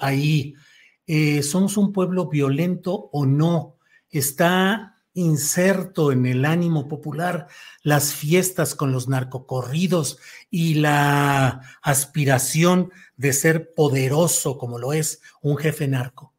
[0.00, 0.54] Ahí,
[1.06, 3.78] eh, ¿somos un pueblo violento o no?
[4.10, 7.48] Está inserto en el ánimo popular
[7.82, 10.18] las fiestas con los narcocorridos
[10.50, 16.32] y la aspiración de ser poderoso como lo es un jefe narco?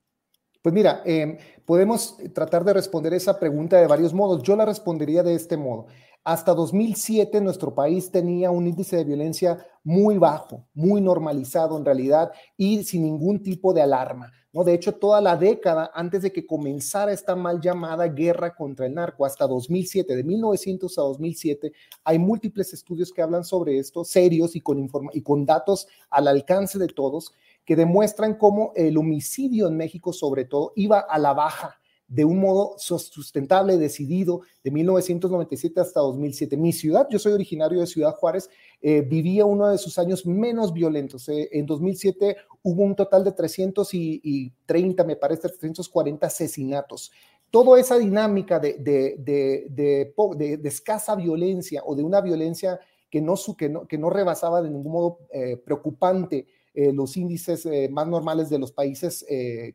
[0.62, 4.42] Pues mira, em, podemos tratar de responder esa pregunta de varios modos.
[4.44, 5.88] Yo la respondería de este modo.
[6.26, 12.32] Hasta 2007 nuestro país tenía un índice de violencia muy bajo, muy normalizado en realidad
[12.56, 14.32] y sin ningún tipo de alarma.
[14.54, 14.64] ¿no?
[14.64, 18.94] De hecho, toda la década antes de que comenzara esta mal llamada guerra contra el
[18.94, 21.74] narco, hasta 2007, de 1900 a 2007,
[22.06, 26.80] hay múltiples estudios que hablan sobre esto, serios y con, y con datos al alcance
[26.80, 27.34] de todos,
[27.66, 32.40] que demuestran cómo el homicidio en México, sobre todo, iba a la baja de un
[32.40, 36.58] modo sustentable, decidido, de 1997 hasta 2007.
[36.58, 38.50] Mi ciudad, yo soy originario de Ciudad Juárez,
[38.82, 41.28] eh, vivía uno de sus años menos violentos.
[41.30, 47.12] Eh, en 2007 hubo un total de 330, me parece, 340 asesinatos.
[47.50, 53.88] Toda esa dinámica de, de, escasa violencia o de una violencia que no, que no,
[53.88, 59.24] que no rebasaba de ningún modo eh, preocupante los índices más normales de los países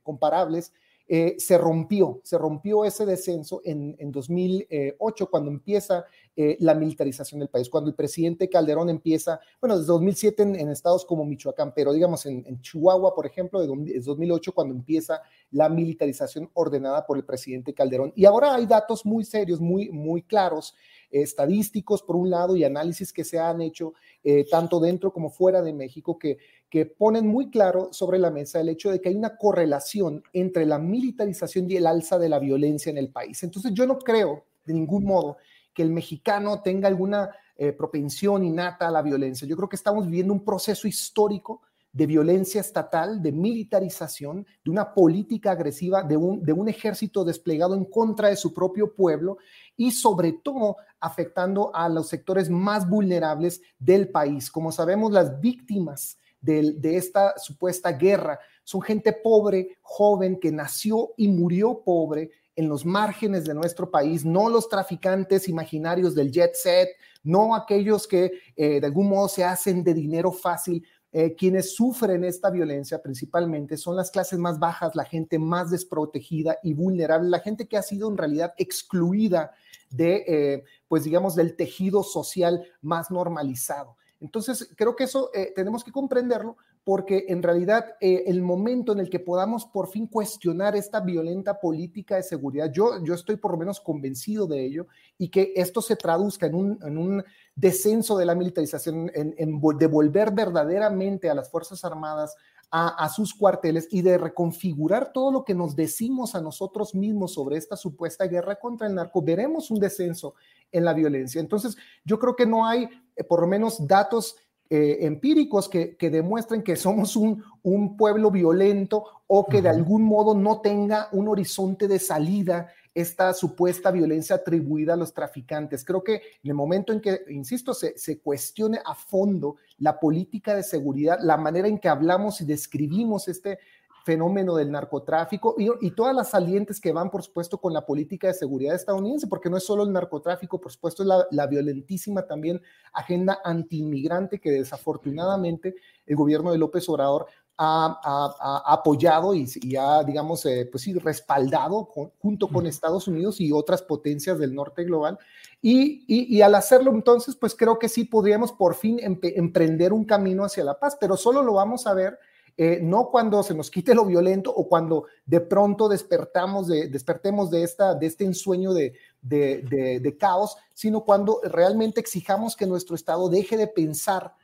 [0.02, 0.72] comparables,
[1.10, 6.04] eh, se rompió, se rompió ese descenso en, 2008 cuando empieza
[6.36, 11.06] eh, la militarización del país, cuando el presidente Calderón empieza, bueno, desde 2007 en, estados
[11.06, 17.06] como Michoacán, pero digamos en, Chihuahua, por ejemplo, de 2008 cuando empieza la militarización ordenada
[17.06, 18.12] por el presidente Calderón.
[18.14, 20.74] Y ahora hay datos muy serios, muy, muy claros
[21.10, 25.62] estadísticos por un lado y análisis que se han hecho eh, tanto dentro como fuera
[25.62, 26.38] de México que,
[26.68, 30.66] que ponen muy claro sobre la mesa el hecho de que hay una correlación entre
[30.66, 33.42] la militarización y el alza de la violencia en el país.
[33.42, 35.38] Entonces yo no creo de ningún modo
[35.74, 39.48] que el mexicano tenga alguna eh, propensión innata a la violencia.
[39.48, 44.92] Yo creo que estamos viviendo un proceso histórico de violencia estatal, de militarización, de una
[44.92, 49.38] política agresiva, de un, de un ejército desplegado en contra de su propio pueblo
[49.78, 54.50] y sobre todo afectando a los sectores más vulnerables del país.
[54.50, 61.28] Como sabemos, las víctimas de, esta supuesta guerra son gente pobre, joven, que nació y
[61.28, 66.88] murió pobre en los márgenes de nuestro país, no los traficantes imaginarios del jet set,
[67.22, 72.22] no aquellos que eh, de algún modo se hacen de dinero fácil, eh, quienes sufren
[72.22, 77.40] esta violencia principalmente son las clases más bajas, la gente más desprotegida y vulnerable, la
[77.40, 79.52] gente que ha sido en realidad excluida
[79.90, 83.96] de, eh, pues digamos, del tejido social más normalizado.
[84.20, 86.56] Entonces, creo que eso eh, tenemos que comprenderlo
[86.88, 92.16] porque en realidad el momento en el que podamos por fin cuestionar esta violenta política
[92.16, 94.86] de seguridad, yo, yo estoy por lo menos convencido de ello
[95.18, 97.24] y que esto se traduzca en un, en un
[97.54, 102.34] descenso de la militarización, en, devolver verdaderamente a las Fuerzas Armadas
[102.70, 107.58] a, sus cuarteles y de reconfigurar todo lo que nos decimos a nosotros mismos sobre
[107.58, 110.36] esta supuesta guerra contra el narco, veremos un descenso
[110.72, 111.38] en la violencia.
[111.40, 114.36] Entonces, yo creo que no hay, eh, por lo menos, datos
[114.70, 120.02] eh, empíricos que, que, demuestren que somos un, un pueblo violento o que de algún
[120.02, 125.84] modo no tenga un horizonte de salida esta supuesta violencia atribuida a los traficantes.
[125.84, 130.54] Creo que en el momento en que, insisto, se, se cuestione a fondo la política
[130.54, 133.60] de seguridad, la manera en que hablamos y describimos este
[134.08, 138.32] fenómeno del narcotráfico y, todas las salientes que van, por supuesto, con la política de
[138.32, 142.62] seguridad estadounidense, porque no es solo el narcotráfico, por supuesto, es la, violentísima también
[142.94, 145.74] agenda antiinmigrante que desafortunadamente
[146.06, 147.26] el gobierno de López Obrador
[147.58, 153.82] ha, apoyado y, ha, digamos, eh, pues sí, respaldado junto con Estados Unidos y otras
[153.82, 155.18] potencias del norte global.
[155.60, 160.44] Y, y, al hacerlo entonces, pues creo que sí podríamos por fin emprender un camino
[160.44, 162.18] hacia la paz, pero solo lo vamos a ver
[162.60, 167.50] eh, no cuando se nos quite lo violento o cuando de pronto despertamos de, despertemos
[167.50, 172.96] de, esta, de este ensueño de, de, de, caos, sino cuando realmente exijamos que nuestro
[172.96, 174.34] Estado deje de pensar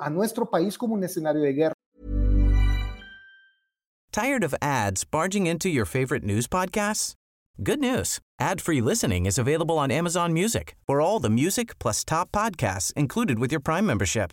[0.00, 1.74] a nuestro país como un escenario de guerra.
[4.12, 7.14] Tired of ads barging into your favorite news podcasts?
[7.60, 8.20] Good news.
[8.38, 13.40] Ad-free listening is available on Amazon Music for all the music plus top podcasts included
[13.40, 14.32] with your Prime membership.